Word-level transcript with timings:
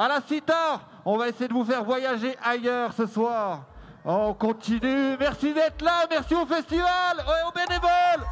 à 0.00 0.08
la 0.08 0.20
cita. 0.26 0.80
On 1.04 1.18
va 1.18 1.28
essayer 1.28 1.46
de 1.46 1.52
vous 1.52 1.64
faire 1.64 1.84
voyager 1.84 2.34
ailleurs 2.42 2.92
ce 2.94 3.06
soir. 3.06 3.64
On 4.02 4.32
continue. 4.32 5.16
Merci 5.18 5.52
d'être 5.52 5.82
là. 5.82 6.06
Merci 6.10 6.34
au 6.34 6.46
festival 6.46 7.18
et 7.18 7.46
aux 7.46 7.52
bénévoles. 7.52 8.26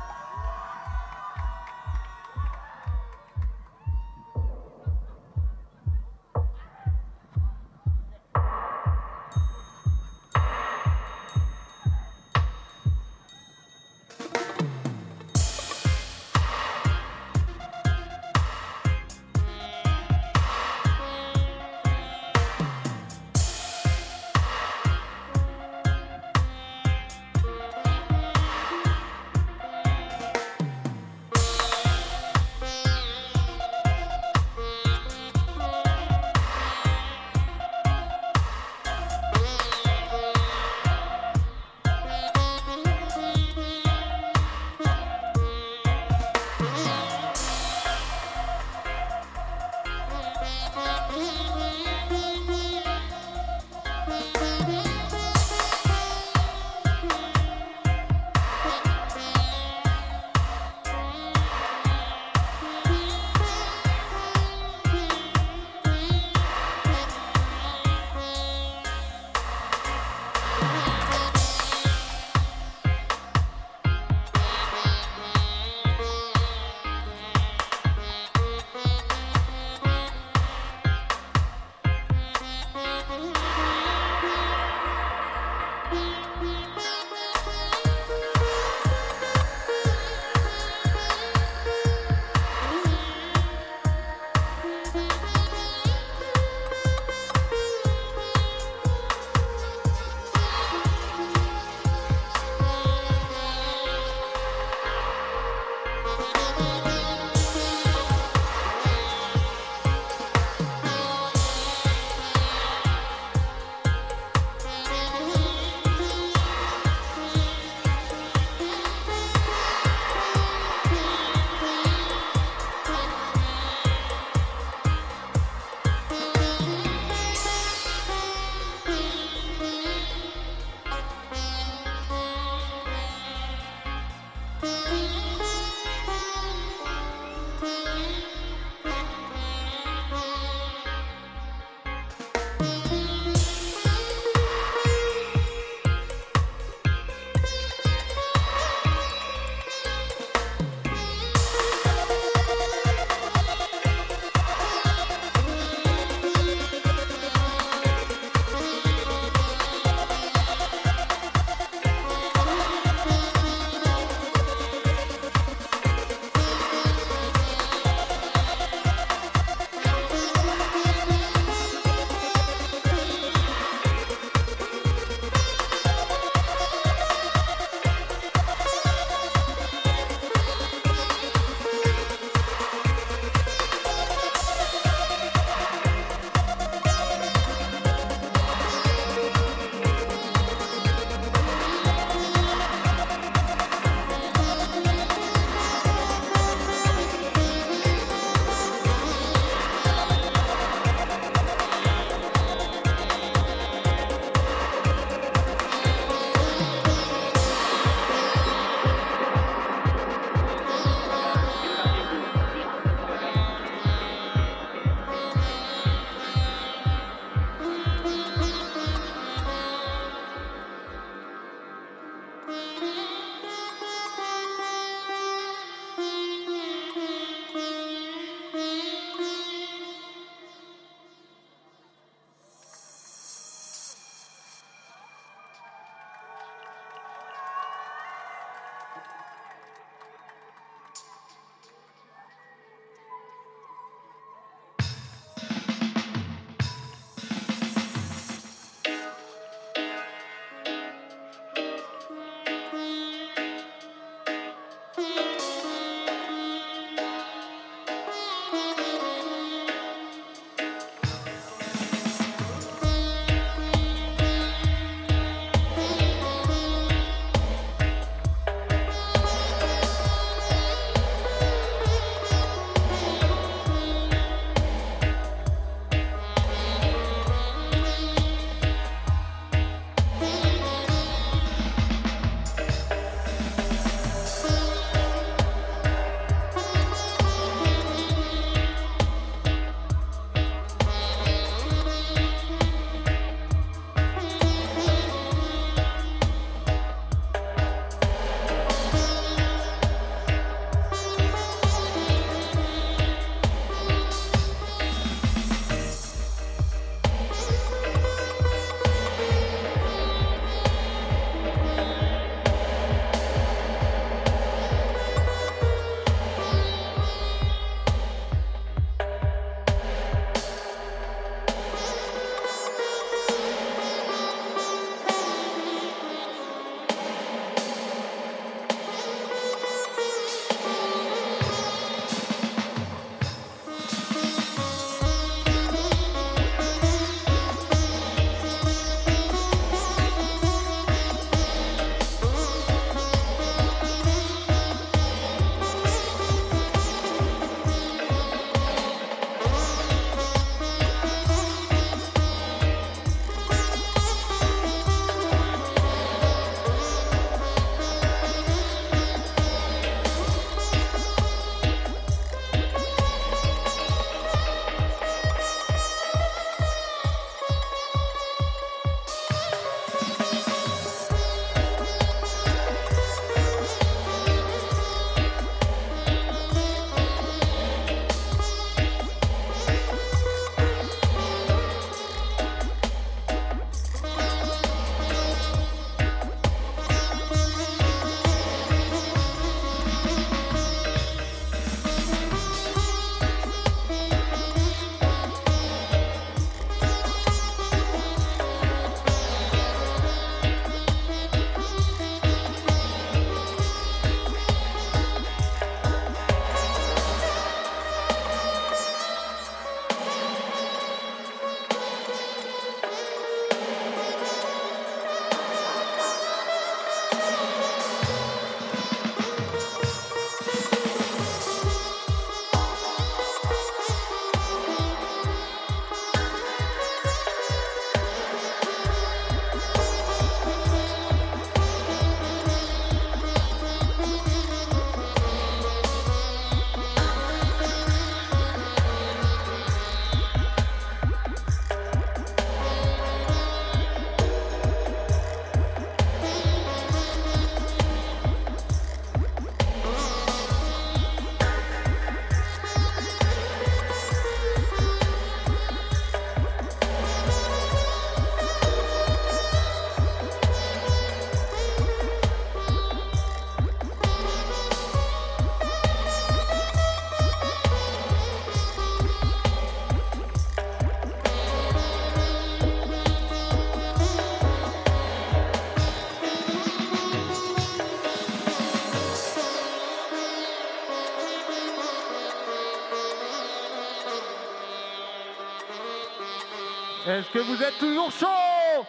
Que 487.38 487.42
vous 487.44 487.62
êtes 487.62 487.78
toujours 487.78 488.10
chaud 488.10 488.84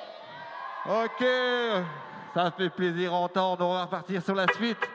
Ok, 0.86 1.24
ça 2.34 2.52
fait 2.58 2.70
plaisir 2.70 3.14
à 3.14 3.18
entendre. 3.18 3.64
On 3.64 3.74
va 3.74 3.84
repartir 3.84 4.24
sur 4.24 4.34
la 4.34 4.48
suite. 4.54 4.89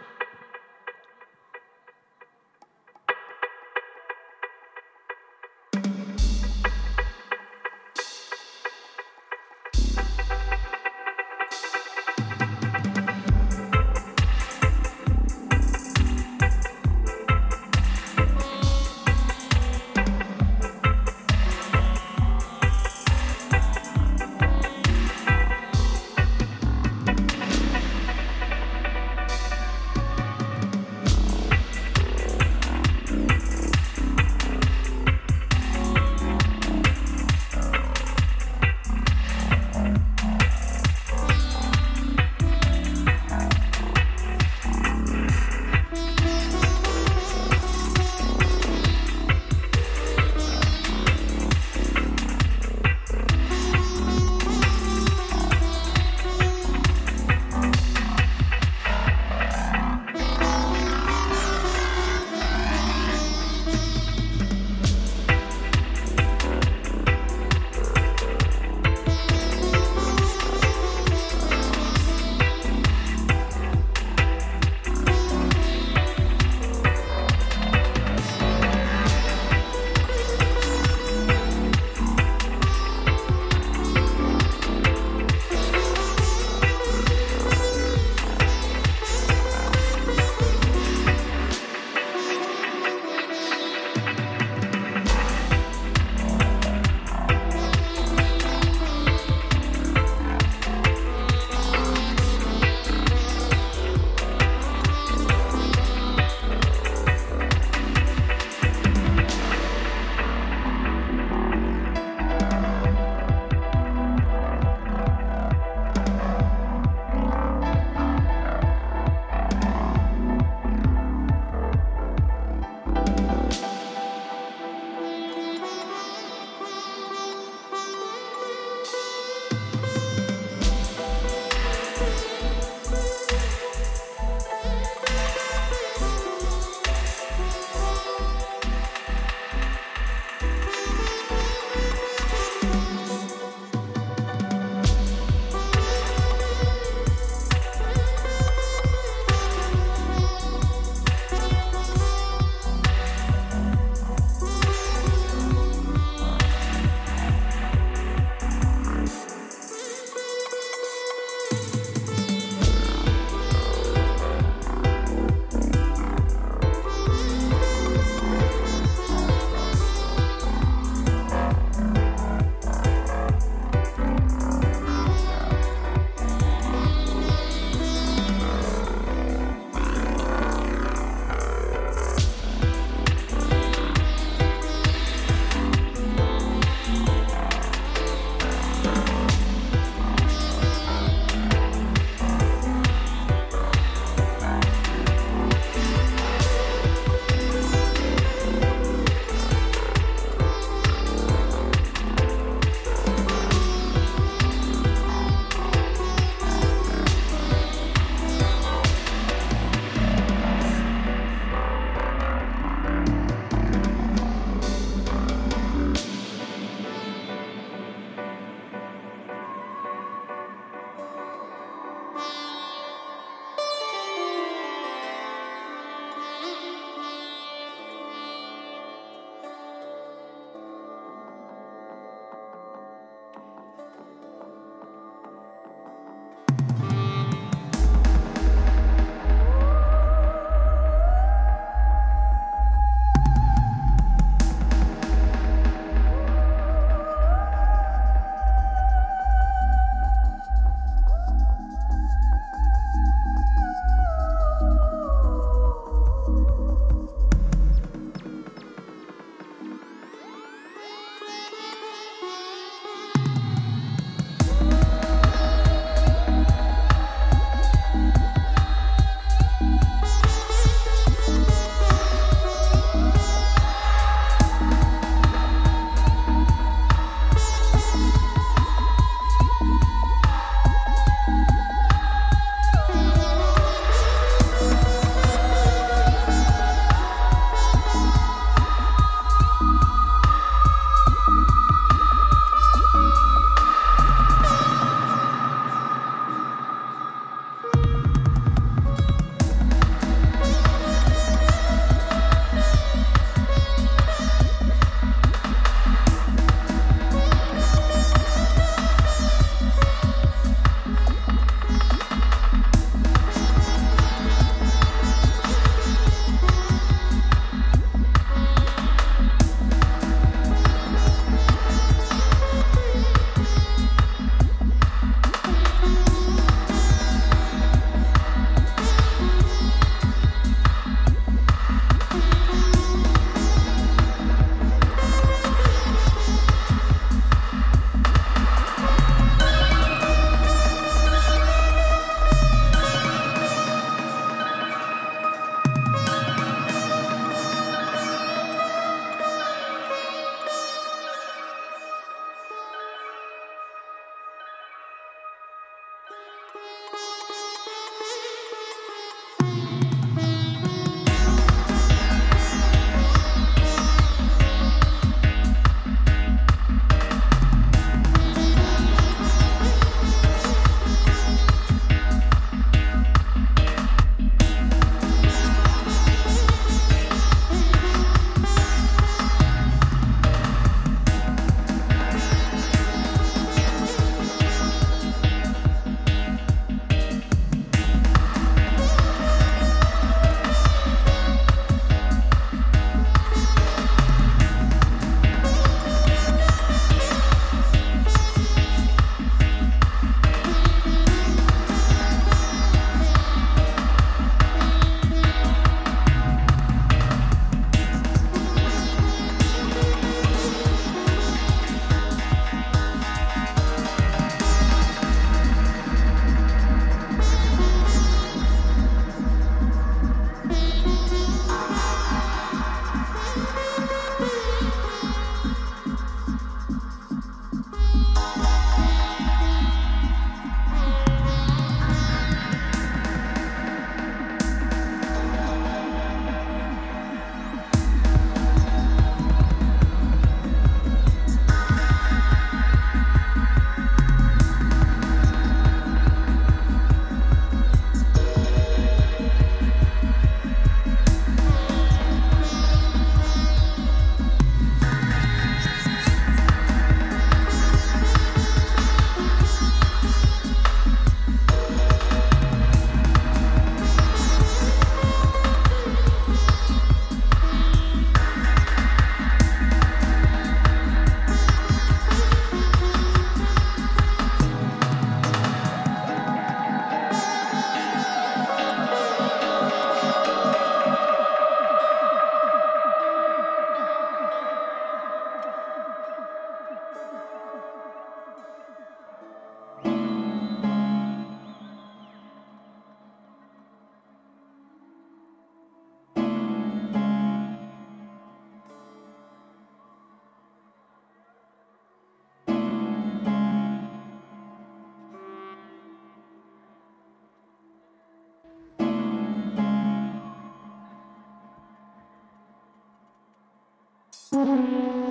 Mm-hmm. 514.44 515.03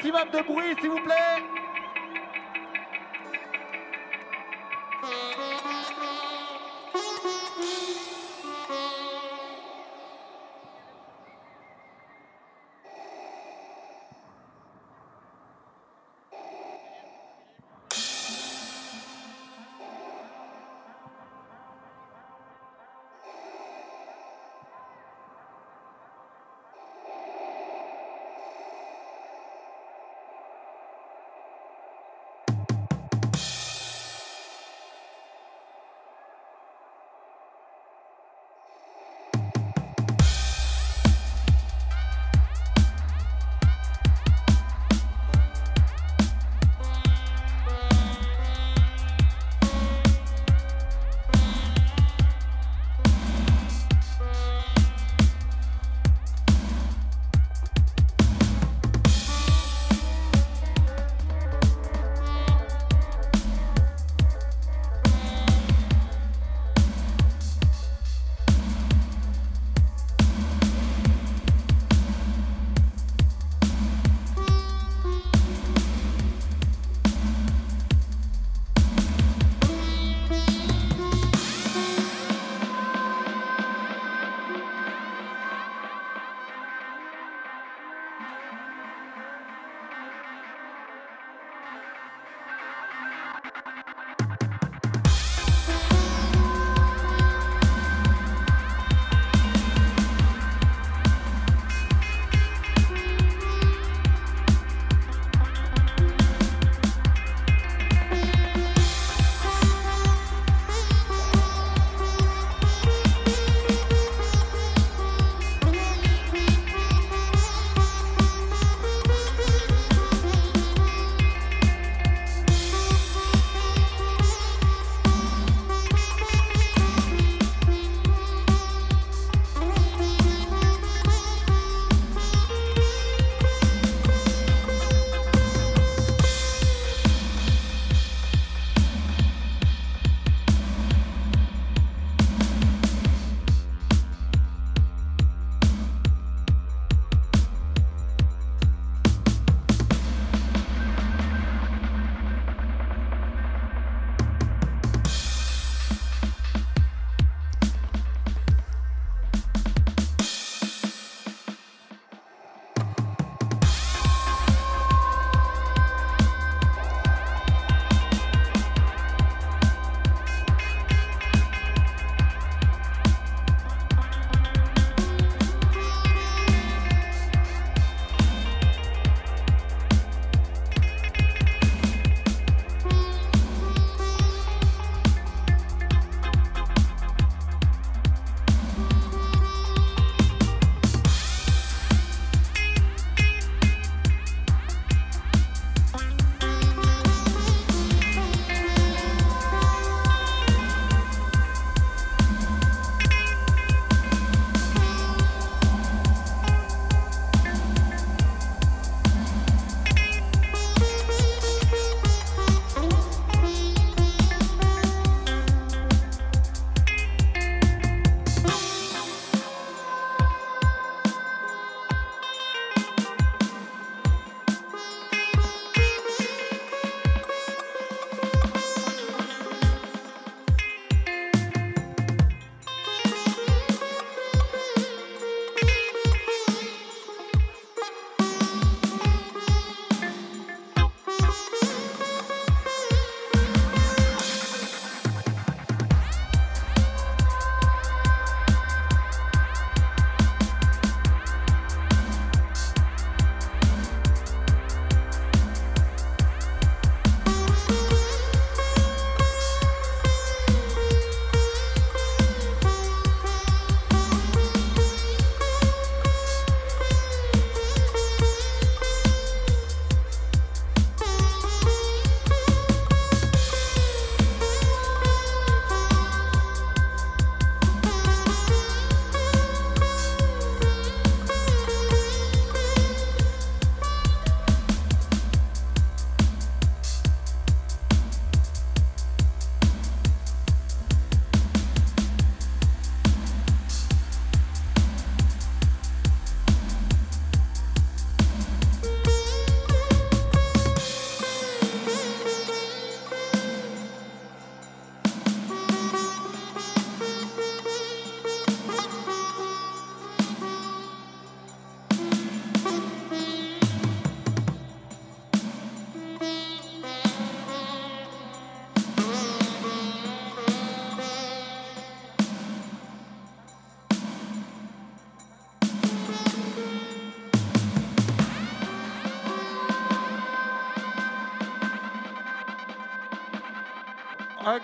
Maximum 0.00 0.30
de 0.30 0.40
bruit 0.46 0.74
s'il 0.80 0.90
vous 0.90 1.00
plaît. 1.02 1.42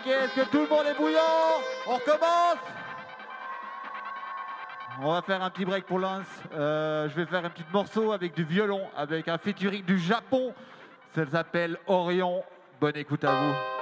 Est-ce 0.09 0.35
que 0.37 0.51
tout 0.51 0.61
le 0.61 0.69
monde 0.69 0.87
est 0.87 0.95
bouillant 0.95 1.61
On 1.85 1.95
recommence 1.97 2.59
On 5.03 5.12
va 5.12 5.23
faire 5.23 5.42
un 5.42 5.51
petit 5.51 5.64
break 5.64 5.85
pour 5.85 5.99
Lance. 5.99 6.27
Euh, 6.55 7.09
je 7.09 7.14
vais 7.16 7.27
faire 7.27 7.45
un 7.45 7.51
petit 7.51 7.64
morceau 7.73 8.12
avec 8.12 8.33
du 8.33 8.45
violon, 8.45 8.83
avec 8.97 9.27
un 9.27 9.37
featuring 9.37 9.85
du 9.85 9.99
Japon. 9.99 10.55
Ça 11.12 11.27
s'appelle 11.27 11.77
Orion. 11.88 12.45
Bonne 12.81 12.97
écoute 12.97 13.25
à 13.25 13.33
vous. 13.33 13.76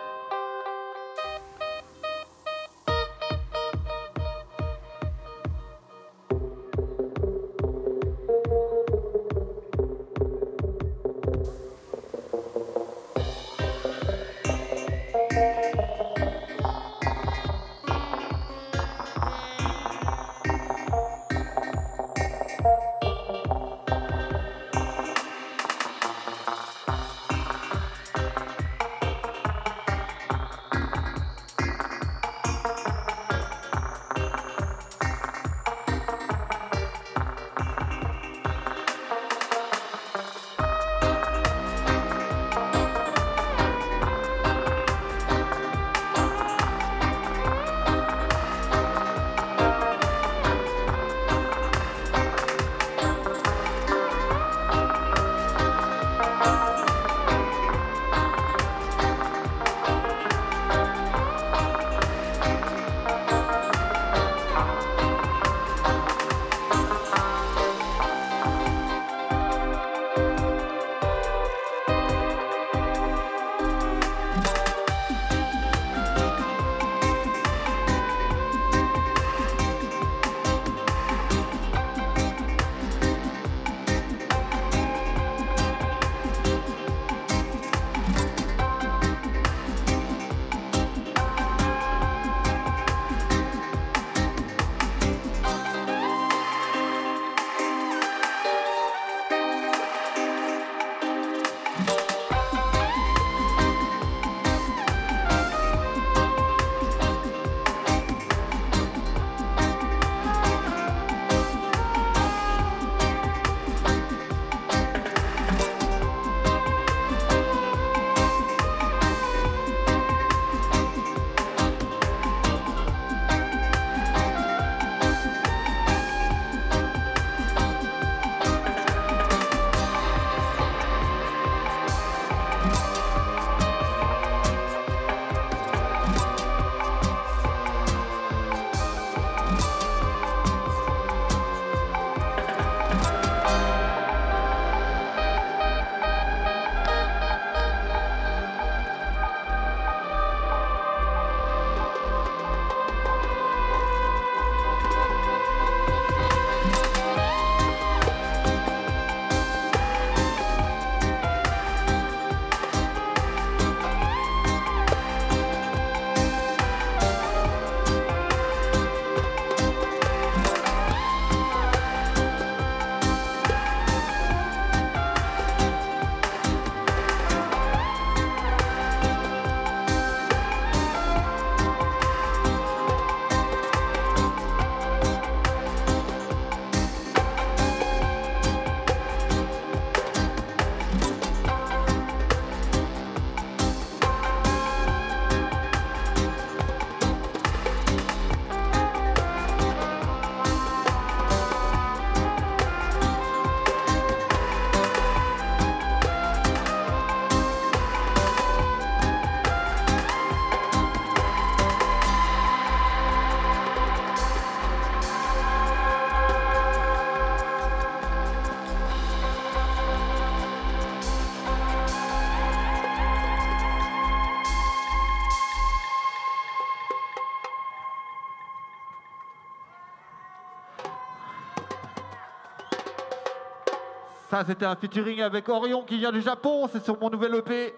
Ça, 234.35 234.43
c'était 234.45 234.66
un 234.66 234.74
featuring 234.74 235.20
avec 235.22 235.49
Orion 235.49 235.85
qui 235.85 235.97
vient 235.97 236.11
du 236.11 236.20
Japon. 236.20 236.68
C'est 236.72 236.82
sur 236.82 236.99
mon 237.01 237.09
nouvel 237.09 237.37
EP. 237.37 237.72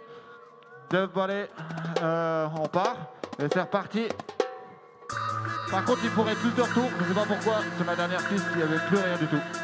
De 0.89 1.05
Ballet. 1.05 1.51
Euh, 2.03 2.47
on 2.59 2.67
part. 2.67 2.97
Et 3.39 3.45
c'est 3.53 3.61
reparti. 3.61 4.09
Par 5.71 5.85
contre, 5.85 5.99
il 6.03 6.09
faudrait 6.09 6.35
plus 6.35 6.53
de 6.53 6.63
retours. 6.63 6.89
Je 6.99 7.05
ne 7.05 7.09
sais 7.09 7.15
pas 7.15 7.27
pourquoi. 7.27 7.57
C'est 7.77 7.85
ma 7.85 7.95
dernière 7.95 8.27
piste. 8.27 8.47
Il 8.53 8.57
n'y 8.57 8.63
avait 8.63 8.83
plus 8.87 8.97
rien 8.97 9.19
du 9.19 9.27
tout. 9.27 9.56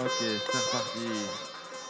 Ok, 0.00 0.10
c'est 0.20 0.58
reparti. 0.58 1.08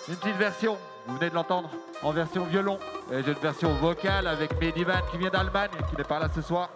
Une 0.08 0.16
petite 0.16 0.36
version, 0.36 0.78
vous 1.06 1.16
venez 1.16 1.28
de 1.28 1.34
l'entendre, 1.34 1.68
en 2.02 2.10
version 2.10 2.44
violon. 2.44 2.78
Et 3.12 3.22
j'ai 3.22 3.32
une 3.32 3.38
version 3.38 3.74
vocale 3.74 4.26
avec 4.26 4.58
Medivan 4.58 5.02
qui 5.10 5.18
vient 5.18 5.28
d'Allemagne, 5.28 5.70
qui 5.90 5.96
n'est 5.96 6.04
pas 6.04 6.18
là 6.18 6.28
ce 6.34 6.40
soir. 6.40 6.70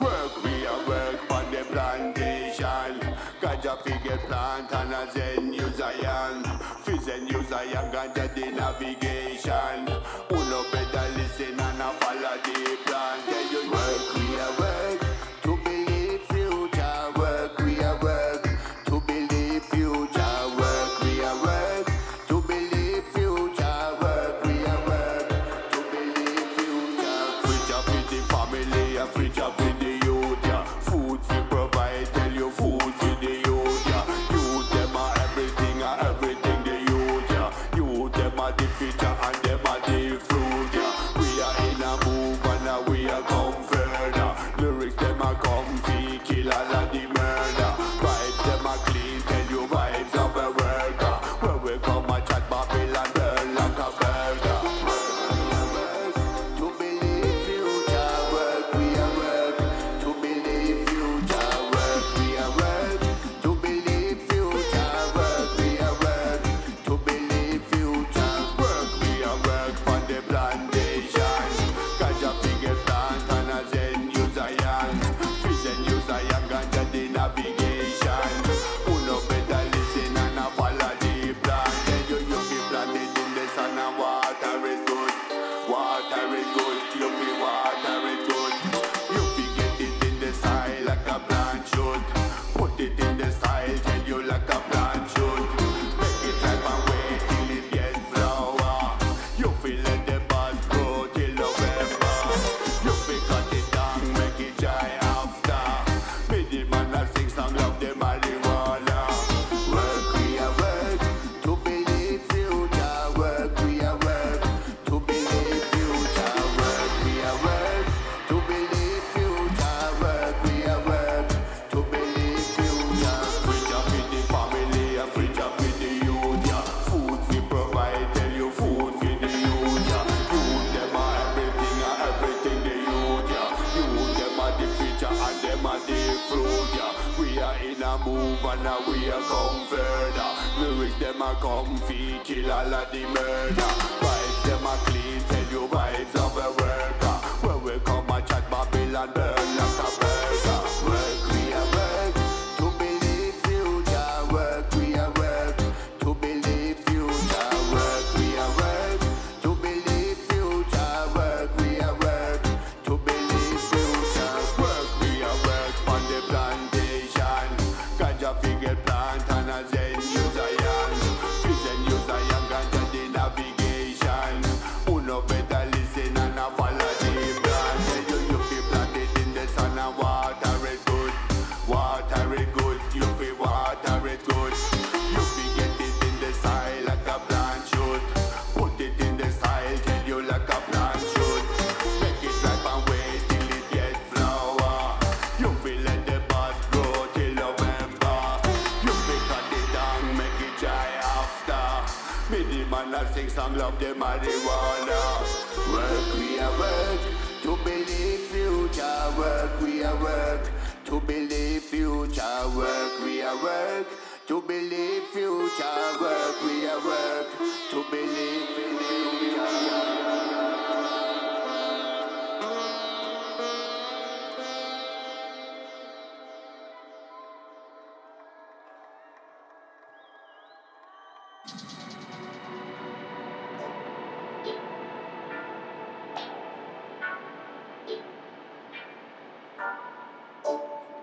Work, 0.00 0.44
we 0.44 0.66
are 0.66 0.88
work 0.88 1.20
on 1.30 1.50
the 1.50 1.64
plantation. 1.70 2.98
Ganja 3.42 3.76
figure 3.84 4.18
plant 4.26 4.72
and 4.72 4.94
a 4.94 5.12
Zen 5.12 5.50
New 5.50 5.68
Zion. 5.74 6.42
Fizen 6.84 7.24
New 7.24 7.42
Zion, 7.44 7.90
ganja 7.92 8.28
the 8.34 8.50
navigation. 8.52 9.85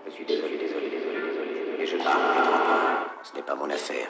Je 0.06 0.10
suis 0.12 0.24
désolé, 0.26 0.58
désolé, 0.58 0.90
désolé, 0.90 1.18
désolé. 1.24 1.82
Et 1.82 1.86
je 1.86 1.96
te 1.96 2.02
Ce 2.02 3.34
n'est 3.34 3.42
pas 3.42 3.54
mon 3.54 3.70
affaire. 3.70 4.08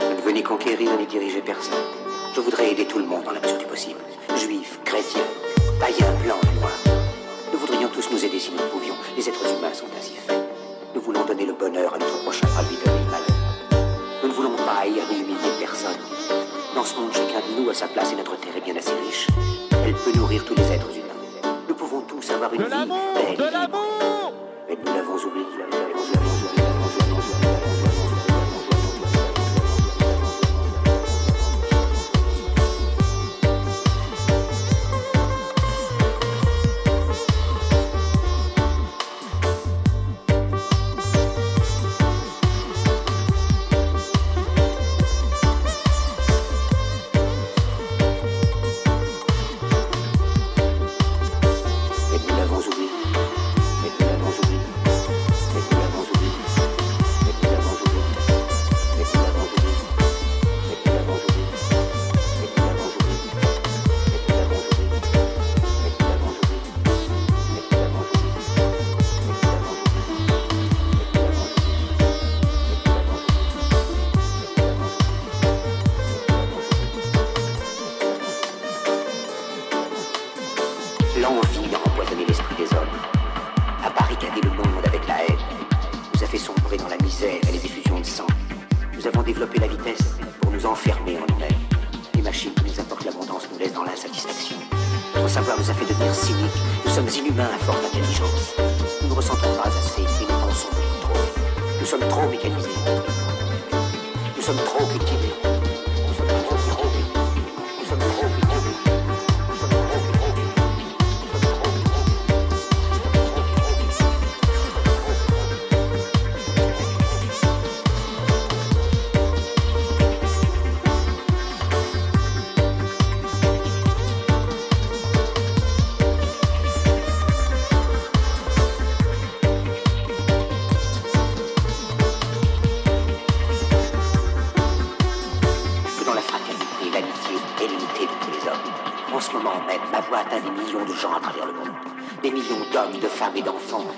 Je 0.00 0.22
veux 0.22 0.30
ni 0.30 0.42
conquérir 0.44 0.96
ni 0.96 1.06
diriger 1.06 1.40
personne. 1.40 1.74
Je 2.32 2.40
voudrais 2.40 2.70
aider 2.70 2.84
tout 2.86 3.00
le 3.00 3.04
monde 3.04 3.24
dans 3.24 3.32
la 3.32 3.40
mesure 3.40 3.58
du 3.58 3.66
possible. 3.66 3.98
Juifs, 4.36 4.78
chrétiens, 4.84 5.26
païens, 5.80 6.14
blancs, 6.22 6.44
noirs. 6.60 6.78
Nous 7.52 7.58
voudrions 7.58 7.88
tous 7.88 8.08
nous 8.12 8.24
aider 8.24 8.38
si 8.38 8.52
nous 8.52 8.58
le 8.58 8.68
pouvions. 8.68 8.94
Les 9.16 9.28
êtres 9.28 9.44
humains 9.58 9.74
sont 9.74 9.88
ainsi 9.98 10.14
faits. 10.14 10.38
Nous 10.94 11.00
voulons 11.00 11.24
donner 11.24 11.44
le 11.44 11.54
bonheur 11.54 11.94
à 11.94 11.98
notre 11.98 12.22
prochain, 12.22 12.46
pas 12.46 12.62
lui 12.62 12.78
le 12.86 13.10
malheur. 13.10 13.88
Nous 14.22 14.28
ne 14.28 14.32
voulons 14.32 14.54
pas 14.54 14.82
haïr 14.82 15.02
ni 15.10 15.22
humilier 15.22 15.58
personne. 15.58 15.98
Dans 16.76 16.84
ce 16.84 16.94
monde, 17.00 17.12
chacun 17.12 17.40
de 17.40 17.60
nous 17.60 17.68
a 17.68 17.74
sa 17.74 17.88
place 17.88 18.12
et 18.12 18.16
notre 18.16 18.38
terre 18.38 18.56
est 18.56 18.64
bien 18.64 18.76
assez 18.76 18.94
riche. 18.94 19.26
Elle 19.84 19.94
peut 19.94 20.16
nourrir 20.16 20.44
tous 20.44 20.54
les 20.54 20.70
êtres 20.70 20.96
humains. 20.96 21.52
Nous 21.68 21.74
pouvons 21.74 22.02
tous 22.02 22.30
avoir 22.30 22.54
une 22.54 22.62
vie. 22.62 22.68
Belle, 22.68 23.36
de 23.36 23.52
l'amour 23.52 24.41
nous 24.84 24.94
l'avons 24.94 26.41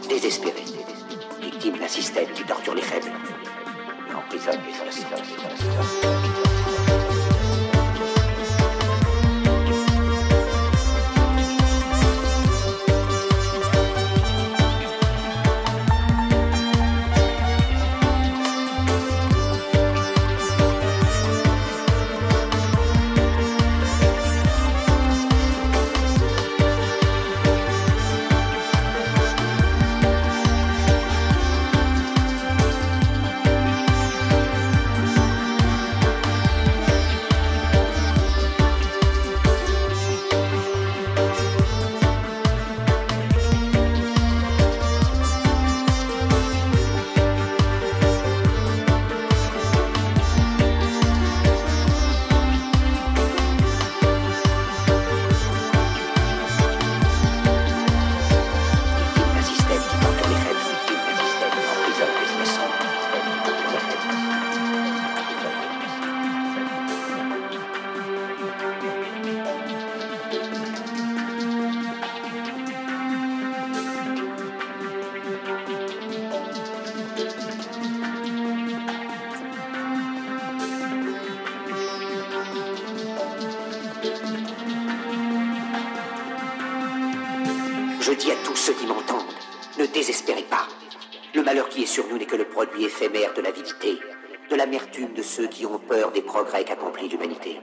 désespérés. 0.09 0.65
Victimes 1.41 1.79
d'un 1.79 1.89
système 1.89 2.29
qui 2.35 2.45
torture 2.45 2.75
les 2.75 2.83
faibles. 2.83 3.13
Et 4.11 4.15
emprisonne 4.15 4.61
les 4.67 4.73
forces. 4.73 5.05
Produit 92.67 92.85
éphémère 92.85 93.35
de 93.35 93.43
l'avidité, 93.43 93.99
de 94.51 94.57
l'amertume 94.57 95.13
de 95.13 95.23
ceux 95.23 95.47
qui 95.49 95.67
ont 95.67 95.79
peur 95.79 96.11
des 96.13 96.23
progrès 96.23 96.65
qu'accomplit 96.65 97.09
l'humanité. 97.09 97.61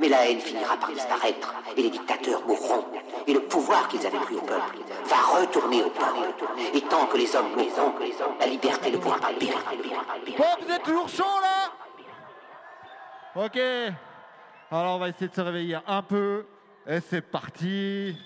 Mais 0.00 0.08
la 0.08 0.28
haine 0.28 0.40
finira 0.40 0.76
par 0.76 0.90
disparaître, 0.90 1.54
et 1.76 1.82
les 1.82 1.90
dictateurs 1.90 2.44
mourront, 2.46 2.84
et 3.26 3.32
le 3.32 3.40
pouvoir 3.40 3.88
qu'ils 3.88 4.04
avaient 4.06 4.18
pris 4.18 4.36
au 4.36 4.40
peuple 4.40 4.76
va 5.04 5.40
retourner 5.40 5.82
au 5.82 5.90
peuple. 5.90 6.28
Et 6.74 6.80
tant 6.82 7.06
que 7.06 7.16
les 7.16 7.34
hommes 7.36 7.50
mourront, 7.56 7.94
la 8.40 8.46
liberté 8.46 8.90
ne 8.90 8.96
pourra 8.96 9.18
pas 9.18 9.32
périr. 9.32 9.58
Bon, 10.38 10.44
vous 10.60 10.72
êtes 10.72 10.82
toujours 10.82 11.08
chaud 11.08 11.24
là? 11.42 11.72
Ok. 13.44 13.58
Alors 14.70 14.96
on 14.96 14.98
va 14.98 15.08
essayer 15.08 15.28
de 15.28 15.34
se 15.34 15.40
réveiller 15.40 15.78
un 15.86 16.02
peu. 16.02 16.46
Et 16.86 17.00
c'est 17.00 17.20
parti. 17.20 18.16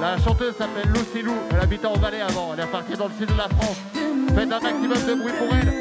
La 0.00 0.18
chanteuse 0.18 0.54
s'appelle 0.56 0.90
Lucilou, 0.92 1.34
elle 1.50 1.60
habitait 1.60 1.86
en 1.86 1.94
Valais 1.94 2.20
avant, 2.20 2.52
elle 2.52 2.60
est 2.64 2.66
partie 2.66 2.94
dans 2.94 3.06
le 3.06 3.12
sud 3.18 3.30
de 3.32 3.36
la 3.36 3.48
France. 3.48 3.76
Faites 4.34 4.52
un 4.52 4.60
maximum 4.60 4.98
de 5.06 5.14
bruit 5.14 5.32
pour 5.38 5.48
elle. 5.56 5.72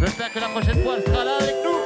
J'espère 0.00 0.32
que 0.32 0.38
la 0.38 0.48
prochaine 0.48 0.82
fois, 0.82 0.94
elle 0.96 1.04
sera 1.04 1.24
là 1.24 1.36
avec 1.40 1.56
nous. 1.64 1.83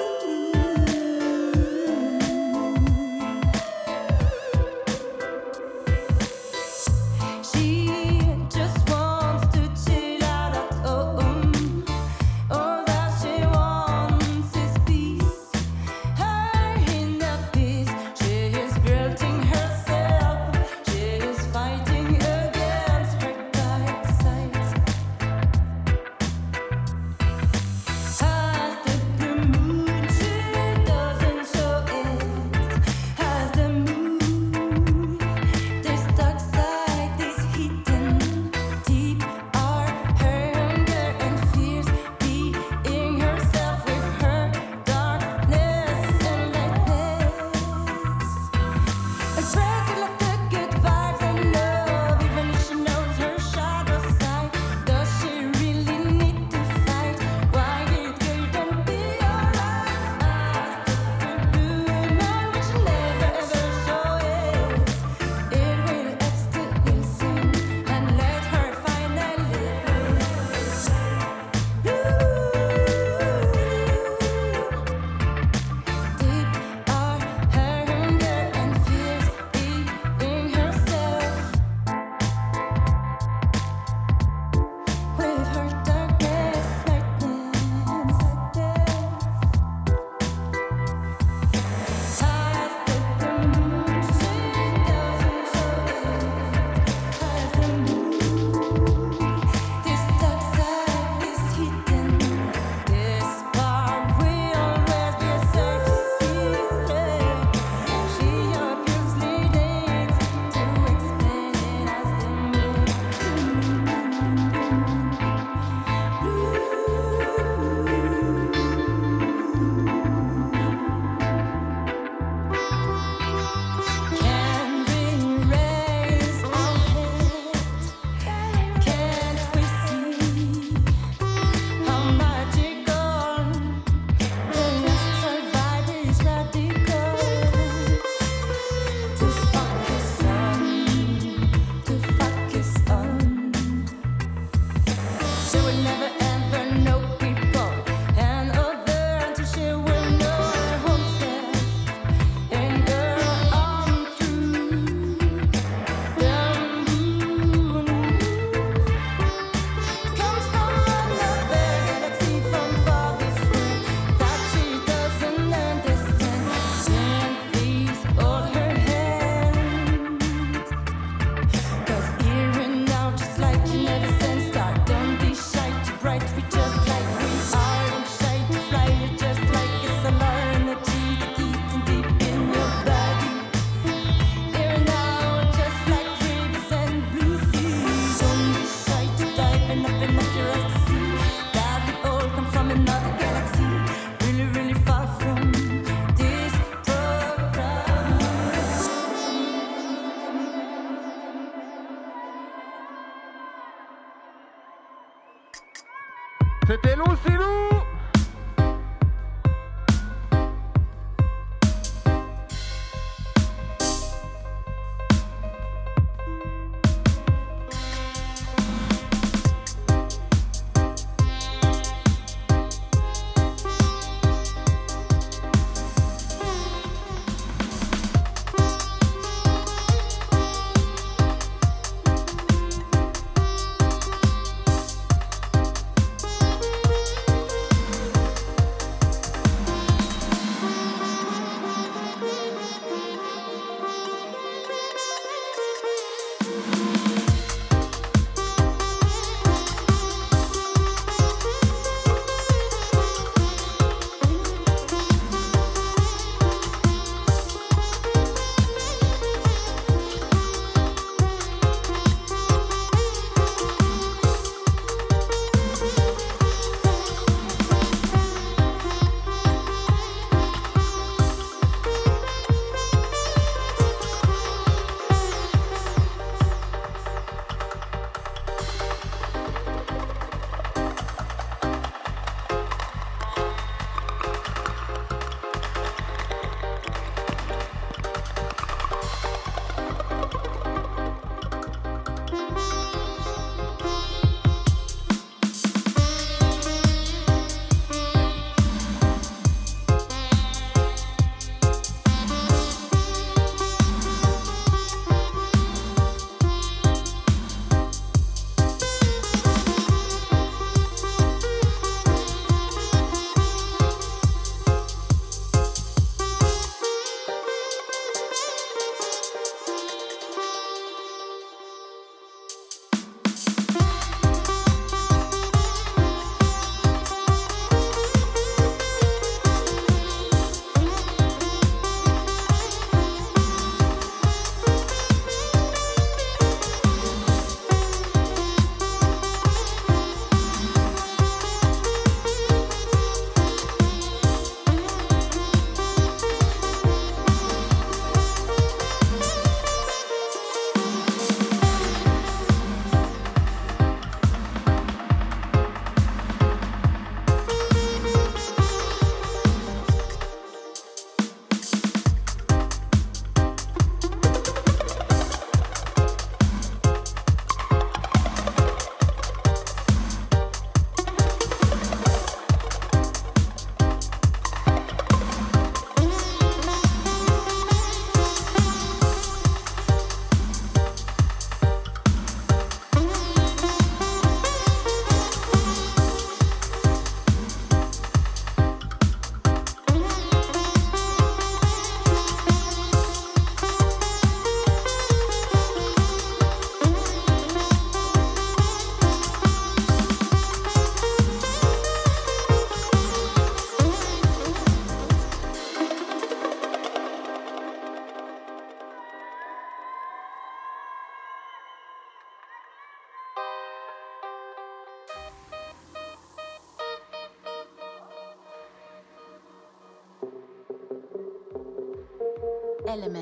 Elements. 422.91 423.19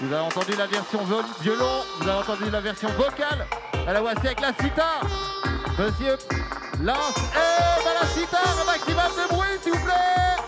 Vous 0.00 0.14
avez 0.14 0.16
entendu 0.16 0.52
la 0.56 0.66
version 0.66 1.00
violon, 1.42 1.66
vous 2.00 2.08
avez 2.08 2.18
entendu 2.18 2.50
la 2.50 2.60
version 2.62 2.88
vocale. 2.96 3.46
À 3.86 3.92
la 3.92 4.00
voici 4.00 4.18
avec 4.24 4.40
la 4.40 4.54
sitar. 4.54 5.02
Monsieur 5.78 6.16
Lance 6.80 7.18
et 7.18 7.84
dans 7.84 8.00
la 8.00 8.06
sitar, 8.06 8.60
un 8.62 8.64
maximum 8.64 9.12
de 9.14 9.34
bruit 9.34 9.58
s'il 9.62 9.72
vous 9.72 9.84
plaît. 9.84 10.47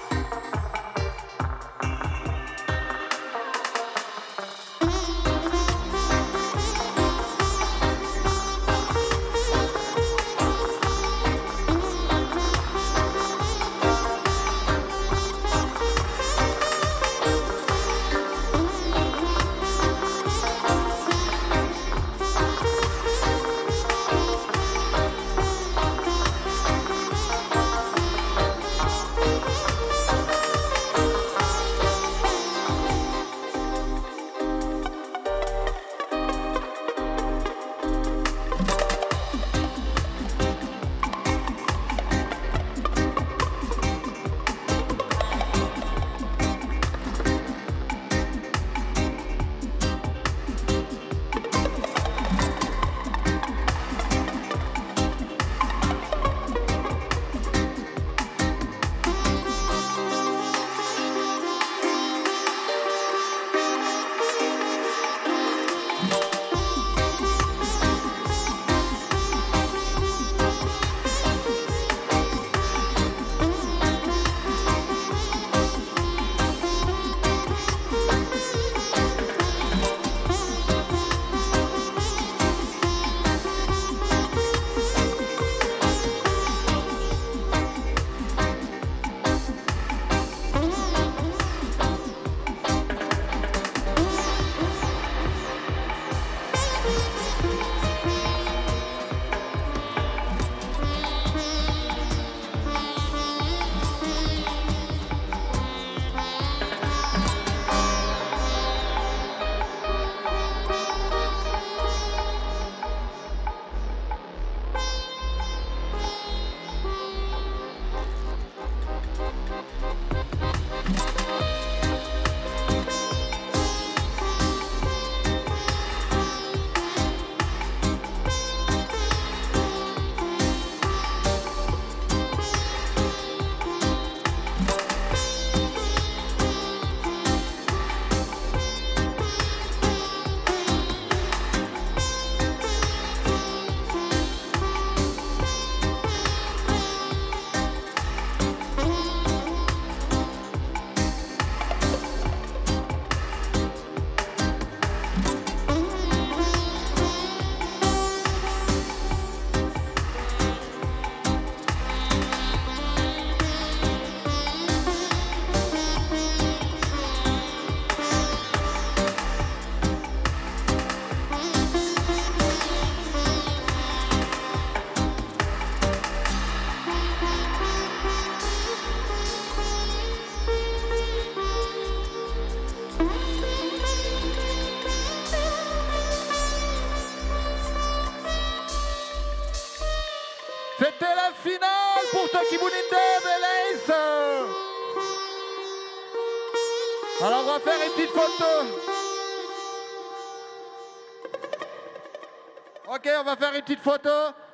Va 203.31 203.37
faire 203.37 203.55
une 203.55 203.63
petite 203.63 203.81
photo 203.81 204.11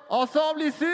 ensemble 0.08 0.62
ici. 0.62 0.84